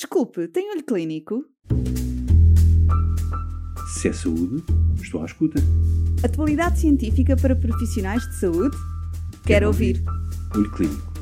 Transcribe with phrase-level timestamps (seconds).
[0.00, 1.44] Desculpe, tem olho clínico?
[3.94, 4.62] Se é saúde,
[5.02, 5.58] estou à escuta.
[6.24, 8.76] Atualidade científica para profissionais de saúde?
[8.76, 9.96] Quero, Quero ouvir.
[9.96, 10.54] ouvir.
[10.54, 11.12] Olho Clínico,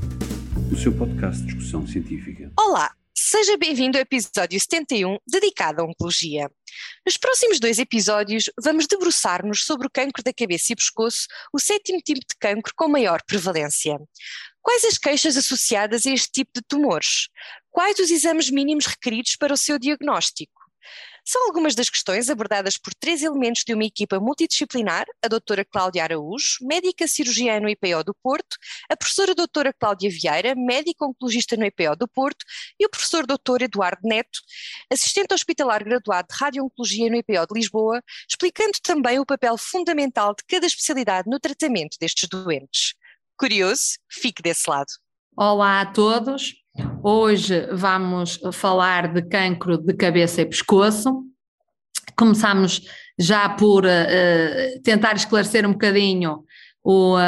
[0.70, 2.52] o seu podcast de discussão científica.
[2.58, 6.50] Olá, seja bem-vindo ao episódio 71 dedicado à oncologia.
[7.06, 11.98] Nos próximos dois episódios, vamos debruçar-nos sobre o cancro da cabeça e pescoço, o sétimo
[12.02, 13.98] tipo de cancro com maior prevalência.
[14.66, 17.28] Quais as queixas associadas a este tipo de tumores?
[17.70, 20.60] Quais os exames mínimos requeridos para o seu diagnóstico?
[21.24, 26.02] São algumas das questões abordadas por três elementos de uma equipa multidisciplinar, a doutora Cláudia
[26.02, 28.56] Araújo, médica cirurgiã no IPO do Porto,
[28.90, 32.44] a professora doutora Cláudia Vieira, médica oncologista no IPO do Porto,
[32.80, 34.40] e o professor doutor Eduardo Neto,
[34.92, 40.42] assistente hospitalar graduado de radio-oncologia no IPO de Lisboa, explicando também o papel fundamental de
[40.44, 42.96] cada especialidade no tratamento destes doentes.
[43.38, 43.98] Curioso?
[44.10, 44.86] Fique desse lado.
[45.36, 46.54] Olá a todos.
[47.02, 51.22] Hoje vamos falar de cancro de cabeça e pescoço.
[52.16, 52.80] Começamos
[53.18, 56.44] já por uh, tentar esclarecer um bocadinho
[56.82, 57.20] o, uh,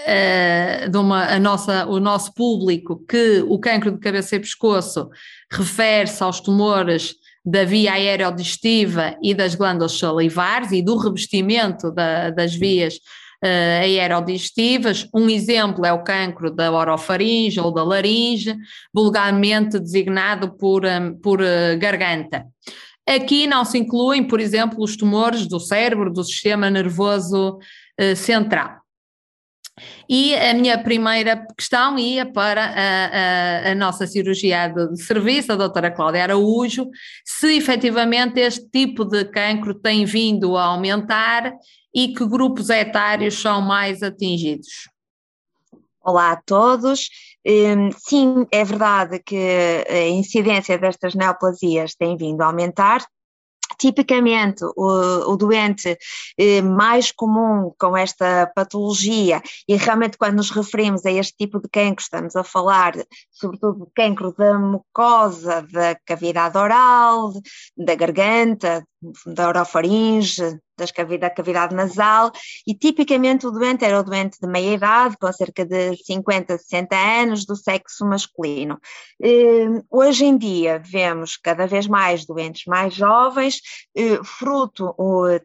[0.00, 5.08] uh, uma, a nossa, o nosso público que o cancro de cabeça e pescoço
[5.52, 12.56] refere-se aos tumores da via aerodigestiva e das glândulas salivares e do revestimento da, das
[12.56, 12.98] vias
[13.44, 15.08] uh, aerodigestivas.
[15.14, 18.56] Um exemplo é o cancro da orofaringe ou da laringe,
[18.92, 22.44] vulgarmente designado por, um, por uh, garganta.
[23.08, 27.58] Aqui não se incluem, por exemplo, os tumores do cérebro, do sistema nervoso
[28.00, 28.78] uh, central.
[30.08, 35.56] E a minha primeira questão ia para a, a, a, nossa cirurgia de serviço, a
[35.56, 36.88] doutora Cláudia Araújo,
[37.24, 41.52] se efetivamente este tipo de cancro tem vindo a aumentar
[41.98, 44.88] e que grupos etários são mais atingidos?
[46.00, 47.08] Olá a todos.
[47.44, 53.04] Hum, sim, é verdade que a incidência destas neoplasias tem vindo a aumentar,
[53.78, 55.96] Tipicamente, o, o doente
[56.36, 61.68] eh, mais comum com esta patologia, e realmente quando nos referimos a este tipo de
[61.68, 62.94] cancro, estamos a falar
[63.30, 67.32] sobretudo de cancro da mucosa, da cavidade oral,
[67.76, 68.84] da garganta,
[69.26, 72.30] da orofaringe, das cavidade, da cavidade nasal,
[72.66, 76.96] e tipicamente o doente era o doente de meia idade, com cerca de 50, 60
[76.96, 78.80] anos, do sexo masculino.
[79.20, 83.60] Ehm, hoje em dia vemos cada vez mais doentes mais jovens,
[83.96, 84.94] eh, fruto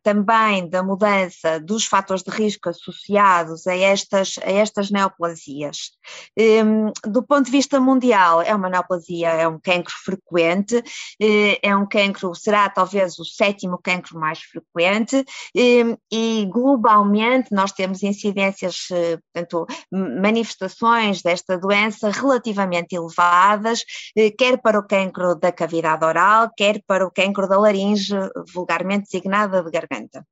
[0.04, 5.92] também da mudança dos fatores de risco associados a estas, a estas neoplasias.
[6.38, 10.84] Ehm, do ponto de vista mundial, é uma neoplasia, é um cancro frequente,
[11.20, 17.72] eh, é um cancro, será talvez o sétimo cancro mais frequente e, e globalmente nós
[17.74, 23.84] temos incidências, eh, portanto, manifestações desta doença relativamente elevadas,
[24.16, 28.16] eh, quer para o cancro da cavidade oral, quer para o cancro da laringe,
[28.54, 30.26] vulgarmente designada de garganta.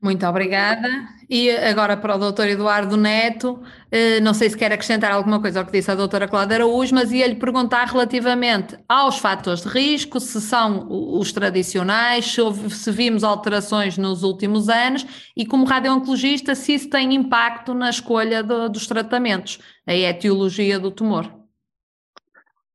[0.00, 0.88] Muito obrigada.
[1.28, 3.60] E agora para o doutor Eduardo Neto,
[3.90, 6.94] eh, não sei se quer acrescentar alguma coisa ao que disse a doutora Cláudia Araújo,
[6.94, 12.34] mas ia-lhe perguntar relativamente aos fatores de risco, se são os tradicionais,
[12.70, 15.04] se vimos alterações nos últimos anos
[15.36, 21.28] e como radiooncologista, se isso tem impacto na escolha dos tratamentos, a etiologia do tumor.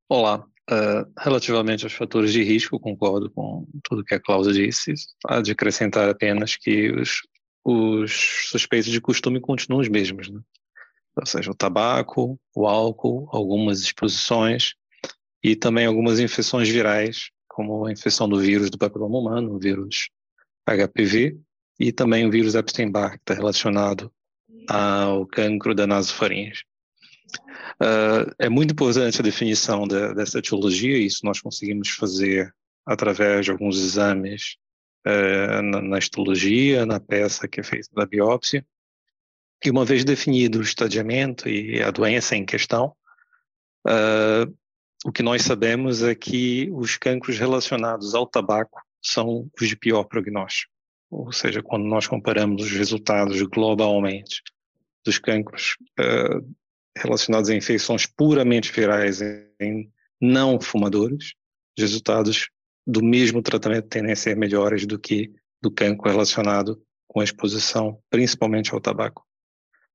[0.10, 4.94] Olá, Uh, relativamente aos fatores de risco, concordo com tudo que a Cláudia disse.
[5.26, 7.22] Há de acrescentar apenas que os,
[7.66, 10.40] os suspeitos de costume continuam os mesmos, né?
[11.16, 14.74] ou seja, o tabaco, o álcool, algumas exposições
[15.44, 20.10] e também algumas infecções virais, como a infecção do vírus do papiloma humano, o vírus
[20.66, 21.38] HPV,
[21.80, 24.12] e também o vírus Epstein-Barr, que está relacionado
[24.68, 26.64] ao cancro da nasofaringe.
[27.82, 32.54] Uh, é muito importante a definição de, dessa etiologia, isso nós conseguimos fazer
[32.86, 34.58] através de alguns exames
[35.08, 38.66] uh, na, na, histologia, na peça que é feita da biópsia.
[39.64, 42.94] E uma vez definido o estadiamento e a doença em questão,
[43.88, 44.54] uh,
[45.06, 50.04] o que nós sabemos é que os cancros relacionados ao tabaco são os de pior
[50.06, 50.72] prognóstico.
[51.10, 54.42] Ou seja, quando nós comparamos os resultados globalmente
[55.06, 56.56] dos cancros uh,
[56.98, 59.22] relacionados a infecções puramente virais
[59.60, 59.92] em
[60.22, 61.34] não fumadores,
[61.78, 62.50] os resultados
[62.86, 65.32] do mesmo tratamento tendem a ser melhores do que
[65.62, 69.26] do cancro relacionado com a exposição, principalmente ao tabaco.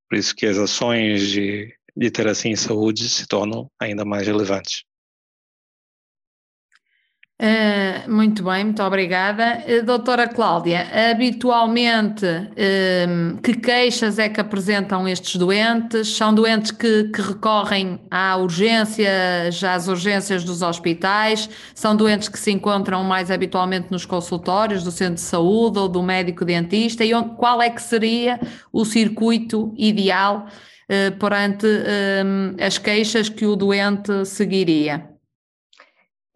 [0.09, 4.85] Por isso que as ações de literacia em saúde se tornam ainda mais relevantes.
[7.41, 9.63] Uh, muito bem, muito obrigada.
[9.65, 16.17] Uh, doutora Cláudia, habitualmente, uh, que queixas é que apresentam estes doentes?
[16.17, 19.09] São doentes que, que recorrem à urgência,
[19.53, 21.49] já às urgências dos hospitais?
[21.77, 26.03] São doentes que se encontram mais habitualmente nos consultórios do centro de saúde ou do
[26.03, 27.05] médico dentista?
[27.05, 28.41] E onde, qual é que seria
[28.73, 30.47] o circuito ideal
[31.21, 31.67] perante
[32.59, 35.18] as queixas que o doente seguiria?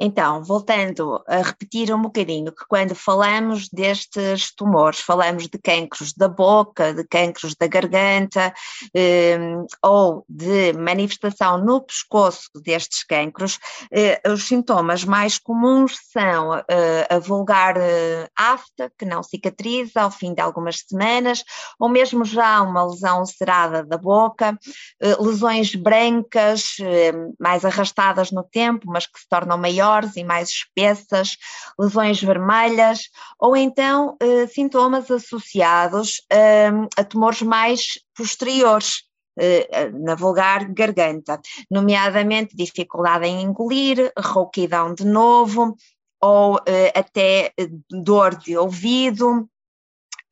[0.04, 6.26] Então, voltando a repetir um bocadinho, que quando falamos destes tumores, falamos de cancros da
[6.26, 8.52] boca, de cancros da garganta
[8.92, 9.38] eh,
[9.80, 13.60] ou de manifestação no pescoço destes cancros,
[13.92, 20.10] eh, os sintomas mais comuns são eh, a vulgar eh, afta, que não cicatriza ao
[20.10, 21.44] fim de algumas semanas,
[21.78, 24.58] ou mesmo já uma lesão ulcerada da boca,
[25.00, 30.24] eh, lesões brancas, eh, mais arrastadas no tempo, mas que se tornam maiores maiores e
[30.24, 31.36] mais espessas,
[31.78, 39.04] lesões vermelhas, ou então eh, sintomas associados eh, a tumores mais posteriores,
[39.38, 41.40] eh, na vulgar garganta,
[41.70, 45.76] nomeadamente dificuldade em engolir, rouquidão de novo,
[46.20, 49.48] ou eh, até eh, dor de ouvido,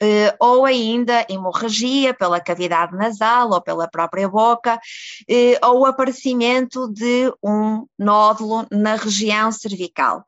[0.03, 6.89] Uh, ou ainda hemorragia pela cavidade nasal ou pela própria boca, uh, ou o aparecimento
[6.89, 10.25] de um nódulo na região cervical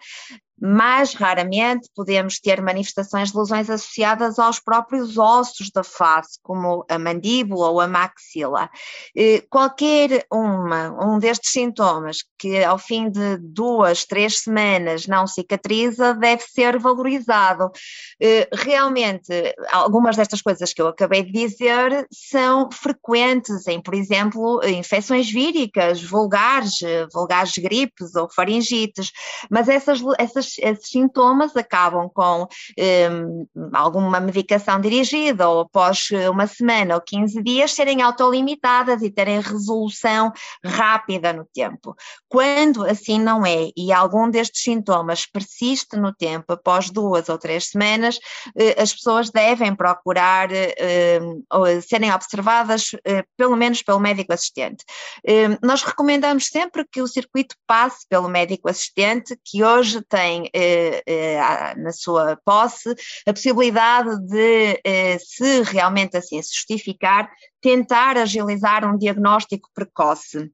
[0.63, 6.99] mais raramente podemos ter manifestações de lesões associadas aos próprios ossos da face, como a
[7.01, 8.71] mandíbula ou a maxila.
[9.51, 16.45] Qualquer uma, um destes sintomas que ao fim de duas, três semanas não cicatriza, deve
[16.45, 17.69] ser valorizado.
[18.53, 19.33] Realmente,
[19.73, 26.01] algumas destas coisas que eu acabei de dizer são frequentes em, por exemplo, infecções víricas,
[26.01, 26.79] vulgares,
[27.13, 29.11] vulgares gripes ou faringites,
[29.51, 32.47] mas essas, essas esses sintomas acabam com
[32.79, 39.41] um, alguma medicação dirigida ou após uma semana ou 15 dias serem autolimitadas e terem
[39.41, 40.33] resolução
[40.65, 41.95] rápida no tempo.
[42.29, 47.71] Quando assim não é e algum destes sintomas persiste no tempo após duas ou três
[47.71, 48.19] semanas,
[48.57, 51.43] eh, as pessoas devem procurar hum,
[51.83, 54.85] serem observadas eh, pelo menos pelo médico assistente.
[55.27, 61.03] Hum, nós recomendamos sempre que o circuito passe pelo médico assistente, que hoje tem eh,
[61.07, 62.95] eh, na sua posse
[63.27, 67.31] a possibilidade de, eh, se realmente assim se justificar,
[67.61, 70.51] tentar agilizar um diagnóstico precoce.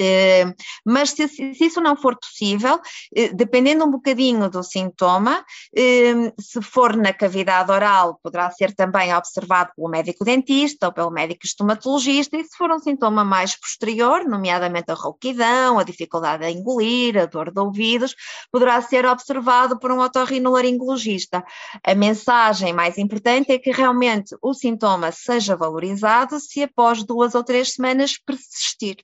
[0.00, 0.54] Uh,
[0.84, 6.60] mas se, se, isso não for possível, uh, dependendo um bocadinho do sintoma, uh, se
[6.60, 12.36] for na cavidade oral, poderá ser também observado pelo médico dentista ou pelo médico estomatologista,
[12.36, 17.26] e se for um sintoma mais posterior, nomeadamente a rouquidão, a dificuldade a engolir, a
[17.26, 18.14] dor de ouvidos,
[18.52, 21.42] poderá ser observado por um otorrinolaringologista.
[21.82, 27.42] A mensagem mais importante é que realmente o sintoma seja valorizado se após duas ou
[27.42, 28.96] três semanas persistir.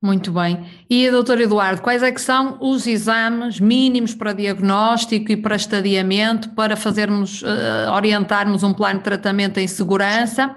[0.00, 0.64] Muito bem.
[0.88, 6.50] E, doutor Eduardo, quais é que são os exames mínimos para diagnóstico e para estadiamento
[6.50, 10.54] para fazermos, uh, orientarmos um plano de tratamento em segurança?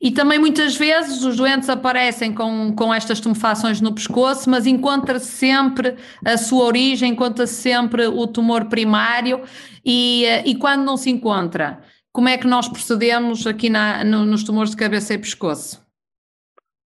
[0.00, 5.26] E também muitas vezes os doentes aparecem com, com estas tumefações no pescoço, mas encontra-se
[5.26, 5.94] sempre
[6.24, 9.42] a sua origem, encontra-se sempre o tumor primário
[9.84, 11.78] e, uh, e quando não se encontra,
[12.10, 15.80] como é que nós procedemos aqui na, no, nos tumores de cabeça e pescoço?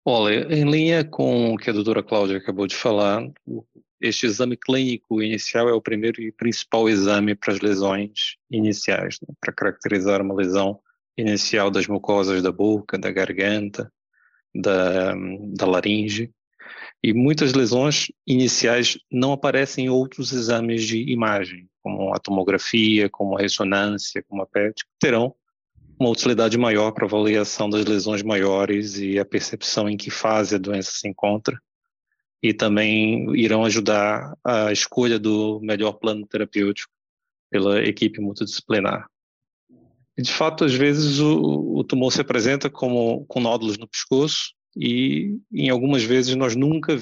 [0.05, 3.25] Olha, em linha com o que a doutora Cláudia acabou de falar,
[4.01, 9.33] este exame clínico inicial é o primeiro e principal exame para as lesões iniciais, né?
[9.39, 10.77] para caracterizar uma lesão
[11.17, 13.89] inicial das mucosas da boca, da garganta,
[14.53, 15.15] da,
[15.55, 16.29] da laringe.
[17.01, 23.37] E muitas lesões iniciais não aparecem em outros exames de imagem, como a tomografia, como
[23.37, 25.33] a ressonância, como a PET, que terão
[26.03, 30.59] uma utilidade maior para avaliação das lesões maiores e a percepção em que fase a
[30.59, 31.57] doença se encontra,
[32.41, 36.91] e também irão ajudar a escolha do melhor plano terapêutico
[37.49, 39.07] pela equipe multidisciplinar.
[40.17, 45.37] De fato, às vezes o, o tumor se apresenta como com nódulos no pescoço e,
[45.51, 46.97] em algumas vezes, nós nunca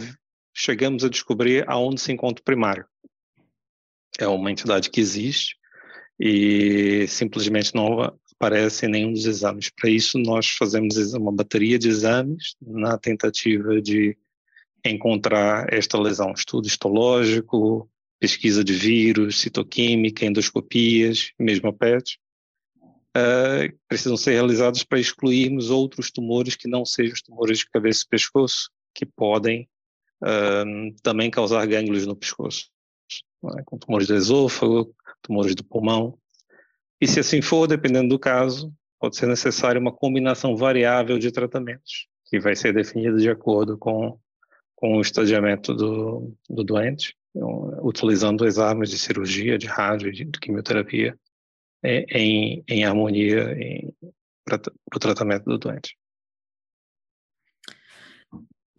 [0.54, 2.86] chegamos a descobrir aonde se encontra o primário.
[4.20, 5.56] É uma entidade que existe
[6.20, 9.70] e simplesmente não aparece em nenhum dos exames.
[9.70, 14.18] Para isso, nós fazemos uma bateria de exames na tentativa de
[14.84, 16.34] encontrar esta lesão.
[16.34, 17.88] Estudo histológico,
[18.20, 22.20] pesquisa de vírus, citoquímica, endoscopias, mesmo a PET,
[23.16, 28.04] uh, precisam ser realizados para excluirmos outros tumores que não sejam os tumores de cabeça
[28.04, 29.70] e pescoço, que podem
[30.24, 32.72] uh, também causar gânglios no pescoço.
[33.56, 33.62] é?
[33.64, 36.18] com tumores do esôfago, tumores do pulmão.
[37.02, 42.08] E se assim for, dependendo do caso, pode ser necessária uma combinação variável de tratamentos,
[42.26, 44.20] que vai ser definida de acordo com,
[44.76, 50.26] com o estadiamento do, do doente, então, utilizando as armas de cirurgia, de rádio, de
[50.40, 51.18] quimioterapia,
[51.84, 53.58] é, em, em harmonia
[54.46, 54.62] para
[54.96, 55.98] o tratamento do doente.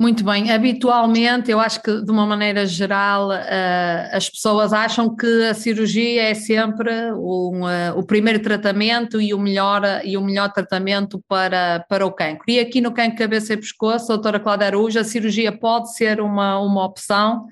[0.03, 5.45] Muito bem, habitualmente eu acho que de uma maneira geral uh, as pessoas acham que
[5.45, 10.53] a cirurgia é sempre um, uh, o primeiro tratamento e o melhor, e o melhor
[10.53, 12.43] tratamento para, para o cancro.
[12.49, 16.59] E aqui no cancro cabeça e pescoço, doutora Cláudia Araújo, a cirurgia pode ser uma,
[16.59, 17.47] uma opção.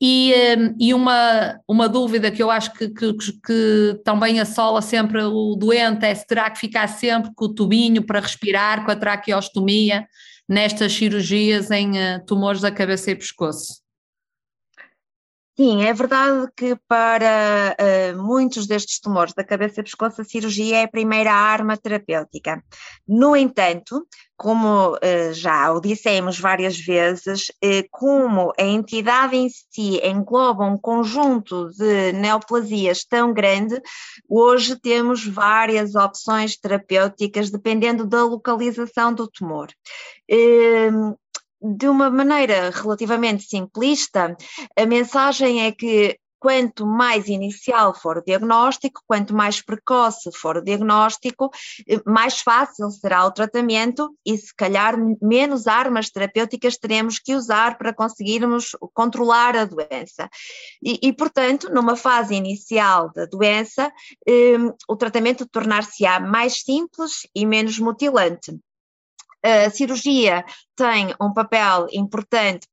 [0.00, 0.34] E,
[0.80, 6.04] e uma, uma dúvida que eu acho que, que, que, também assola sempre o doente
[6.04, 10.04] é se terá que ficar sempre com o tubinho para respirar, com a traqueostomia
[10.48, 13.82] nestas cirurgias em uh, tumores da cabeça e pescoço?
[15.60, 17.74] Sim, é verdade que para
[18.14, 22.62] uh, muitos destes tumores da cabeça e pescoço a cirurgia é a primeira arma terapêutica.
[23.08, 30.00] No entanto, como uh, já o dissemos várias vezes, uh, como a entidade em si
[30.06, 33.82] engloba um conjunto de neoplasias tão grande,
[34.28, 39.66] hoje temos várias opções terapêuticas dependendo da localização do tumor.
[41.60, 44.36] De uma maneira relativamente simplista,
[44.76, 50.62] a mensagem é que quanto mais inicial for o diagnóstico, quanto mais precoce for o
[50.62, 51.50] diagnóstico,
[52.06, 57.92] mais fácil será o tratamento e, se calhar, menos armas terapêuticas teremos que usar para
[57.92, 60.28] conseguirmos controlar a doença.
[60.82, 63.92] E, e portanto, numa fase inicial da doença,
[64.26, 64.56] eh,
[64.88, 68.58] o tratamento tornar-se-á mais simples e menos mutilante.
[69.42, 72.66] A cirurgia tem um papel importante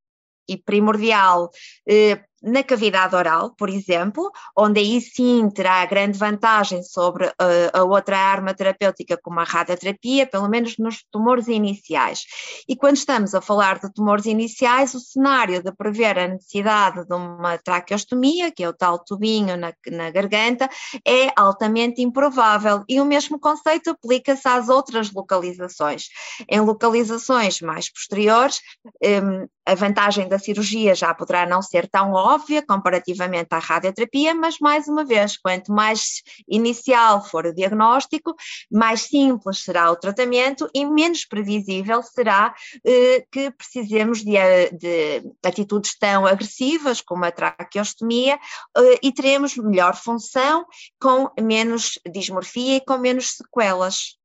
[0.47, 1.49] e primordial
[1.87, 7.33] eh, na cavidade oral, por exemplo, onde aí sim terá grande vantagem sobre uh,
[7.73, 12.23] a outra arma terapêutica como a radioterapia, pelo menos nos tumores iniciais.
[12.69, 17.15] E quando estamos a falar de tumores iniciais, o cenário de prever a necessidade de
[17.15, 20.69] uma traqueostomia, que é o tal tubinho na, na garganta,
[21.03, 26.09] é altamente improvável e o mesmo conceito aplica-se às outras localizações.
[26.47, 28.59] Em localizações mais posteriores,
[29.03, 32.34] um, a vantagem da cirurgia já poderá não ser tão óbvia
[32.65, 38.35] comparativamente à radioterapia, mas mais uma vez, quanto mais inicial for o diagnóstico,
[38.71, 42.53] mais simples será o tratamento e menos previsível será
[42.85, 44.35] eh, que precisemos de,
[44.71, 48.39] de, atitudes tão agressivas como a traqueostomia
[48.77, 50.65] eh, e teremos melhor função
[50.99, 54.17] com menos dismorfia e com menos sequelas.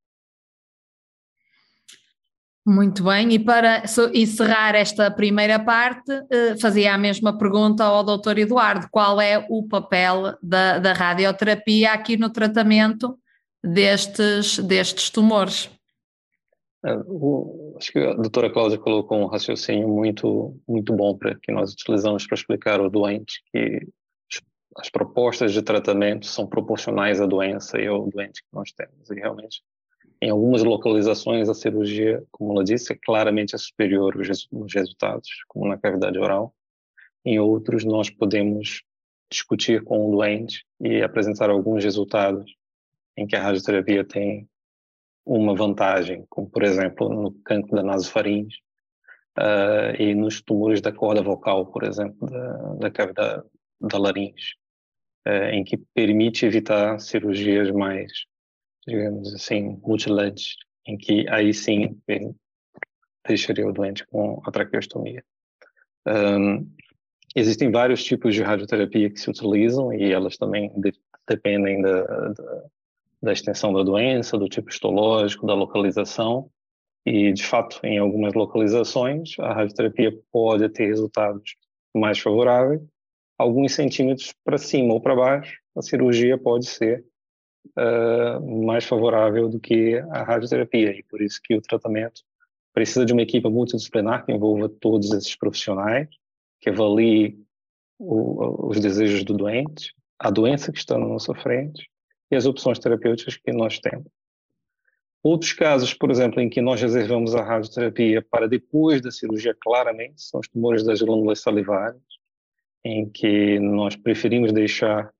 [2.65, 8.37] Muito bem, e para encerrar esta primeira parte, eh, fazia a mesma pergunta ao Dr.
[8.37, 13.17] Eduardo: qual é o papel da, da radioterapia aqui no tratamento
[13.63, 15.71] destes, destes tumores?
[16.85, 16.91] É,
[17.77, 22.27] acho que a doutora Cláudia colocou um raciocínio muito, muito bom para que nós utilizamos
[22.27, 23.87] para explicar ao doente que
[24.77, 29.09] as propostas de tratamento são proporcionais à doença e ao doente que nós temos.
[29.09, 29.61] E realmente
[30.21, 34.15] em algumas localizações, a cirurgia, como ela disse, é claramente superior
[34.51, 36.53] nos resultados, como na cavidade oral.
[37.25, 38.83] Em outros, nós podemos
[39.31, 42.53] discutir com o doente e apresentar alguns resultados
[43.17, 44.47] em que a radioterapia tem
[45.25, 48.57] uma vantagem, como por exemplo no cancro da nasofaringe
[49.37, 53.43] uh, e nos tumores da corda vocal, por exemplo, da, da cavidade
[53.79, 54.55] da laringe,
[55.27, 58.11] uh, em que permite evitar cirurgias mais
[58.87, 60.41] digamos assim, multiled,
[60.87, 61.99] em que aí sim
[63.27, 65.23] deixaria o doente com a traqueostomia.
[66.07, 66.67] Um,
[67.35, 70.93] existem vários tipos de radioterapia que se utilizam e elas também de,
[71.27, 72.63] dependem da, da,
[73.21, 76.49] da, extensão da doença, do tipo histológico, da localização.
[77.05, 81.55] E, de fato, em algumas localizações, a radioterapia pode ter resultados
[81.95, 82.81] mais favoráveis.
[83.37, 87.03] Alguns centímetros para cima ou para baixo, a cirurgia pode ser
[87.77, 92.21] uh, mais favorável do que a radioterapia e por isso que o tratamento
[92.73, 96.07] precisa de uma equipe multidisciplinar que envolva todos esses profissionais,
[96.59, 97.37] que avalie
[97.99, 101.89] o, os desejos do doente, a doença que está na nossa frente
[102.29, 104.07] e as opções terapêuticas que nós temos.
[105.23, 110.21] Outros casos, por exemplo, em que nós reservamos a radioterapia para depois da cirurgia, claramente,
[110.21, 112.01] são os tumores das glândulas salivares,
[112.83, 115.13] em que nós preferimos deixar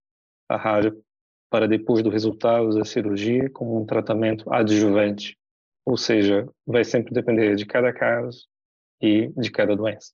[0.49, 1.03] a rádio
[1.51, 5.37] para depois do resultado da cirurgia como um tratamento adjuvante,
[5.85, 8.47] ou seja, vai sempre depender de cada caso
[9.01, 10.13] e de cada doença.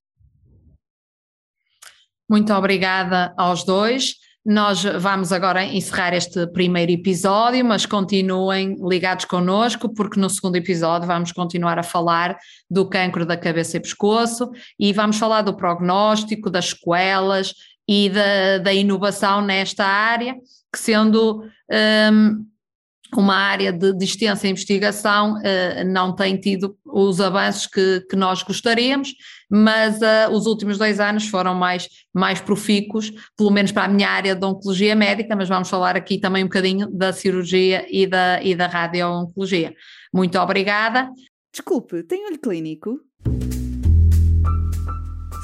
[2.27, 4.15] Muito obrigada aos dois.
[4.43, 11.05] Nós vamos agora encerrar este primeiro episódio, mas continuem ligados connosco, porque no segundo episódio
[11.05, 12.37] vamos continuar a falar
[12.69, 17.53] do cancro da cabeça e pescoço e vamos falar do prognóstico, das sequelas
[17.87, 20.35] e da, da inovação nesta área,
[20.71, 21.43] que sendo
[22.11, 22.45] um,
[23.15, 28.43] uma área de, de extensa investigação, uh, não tem tido os avanços que, que nós
[28.43, 29.13] gostaríamos,
[29.49, 34.09] mas uh, os últimos dois anos foram mais, mais profícuos, pelo menos para a minha
[34.09, 38.41] área de oncologia médica, mas vamos falar aqui também um bocadinho da cirurgia e da,
[38.43, 39.73] e da radio-oncologia.
[40.13, 41.09] Muito obrigada.
[41.53, 43.06] Desculpe, tem olho clínico?